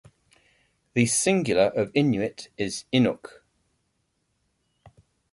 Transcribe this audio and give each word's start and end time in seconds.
The 0.95 1.05
singular 1.05 1.65
of 1.75 1.91
Inuit 1.93 2.49
is 2.57 2.85
Inuk. 2.91 3.41